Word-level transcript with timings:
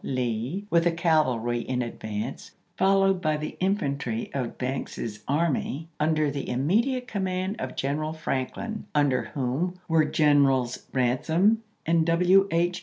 Lee 0.03 0.65
with 0.71 0.85
the 0.85 0.91
cavalry 0.91 1.59
in 1.59 1.83
advance, 1.83 2.49
followed 2.75 3.21
by 3.21 3.37
the 3.37 3.55
infantry 3.59 4.31
of 4.33 4.57
Banks's 4.57 5.19
army, 5.27 5.89
under 5.99 6.31
the 6.31 6.49
immediate 6.49 7.07
command 7.07 7.55
of 7.61 7.75
General 7.75 8.11
Frank 8.11 8.57
lin, 8.57 8.87
under 8.95 9.25
whom 9.35 9.75
were 9.87 10.05
Generals 10.05 10.87
Ransom 10.91 11.61
and 11.85 12.03
W. 12.07 12.47
H. 12.49 12.79